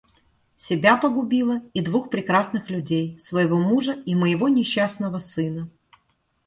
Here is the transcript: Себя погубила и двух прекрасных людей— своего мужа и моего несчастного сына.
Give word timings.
Себя 0.57 0.97
погубила 0.97 1.61
и 1.75 1.81
двух 1.81 2.09
прекрасных 2.09 2.71
людей— 2.71 3.19
своего 3.19 3.59
мужа 3.59 3.93
и 4.07 4.15
моего 4.15 4.49
несчастного 4.49 5.19
сына. 5.19 5.69